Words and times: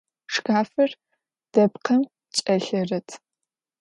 Şşkafır 0.31 0.89
depkhım 1.53 2.01
ç'elhırıt. 2.35 3.09